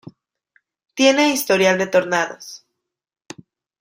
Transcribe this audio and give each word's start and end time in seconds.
Tiene 0.95 1.29
historial 1.31 1.77
de 1.77 1.85
tornados. 1.85 2.65